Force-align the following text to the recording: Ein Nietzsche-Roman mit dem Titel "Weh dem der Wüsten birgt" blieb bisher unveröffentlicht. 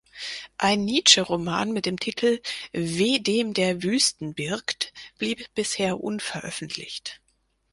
Ein 0.57 0.83
Nietzsche-Roman 0.85 1.73
mit 1.73 1.85
dem 1.85 1.99
Titel 1.99 2.39
"Weh 2.71 3.19
dem 3.19 3.53
der 3.53 3.83
Wüsten 3.83 4.33
birgt" 4.33 4.93
blieb 5.19 5.53
bisher 5.53 6.03
unveröffentlicht. 6.03 7.21